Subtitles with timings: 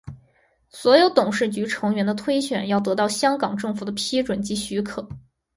[0.71, 5.07] 所有董事局成员的推选要得到香港政府的批准及许可。